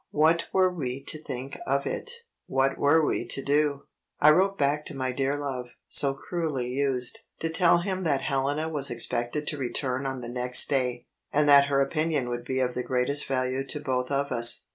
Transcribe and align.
What 0.09 0.45
were 0.51 0.73
we 0.73 1.03
to 1.03 1.19
think 1.21 1.59
of 1.67 1.85
it? 1.85 2.09
What 2.47 2.79
were 2.79 3.05
we 3.05 3.23
to 3.27 3.43
do? 3.43 3.83
I 4.19 4.31
wrote 4.31 4.57
back 4.57 4.83
to 4.87 4.95
my 4.95 5.11
dear 5.11 5.37
love 5.37 5.67
(so 5.87 6.15
cruelly 6.15 6.69
used) 6.69 7.19
to 7.39 7.49
tell 7.51 7.81
him 7.83 8.03
that 8.05 8.23
Helena 8.23 8.67
was 8.67 8.89
expected 8.89 9.45
to 9.45 9.59
return 9.59 10.07
on 10.07 10.21
the 10.21 10.27
next 10.27 10.69
day, 10.69 11.05
and 11.31 11.47
that 11.47 11.67
her 11.67 11.81
opinion 11.81 12.29
would 12.29 12.45
be 12.45 12.59
of 12.61 12.73
the 12.73 12.81
greatest 12.81 13.27
value 13.27 13.63
to 13.67 13.79
both 13.79 14.09
of 14.09 14.31
us. 14.31 14.63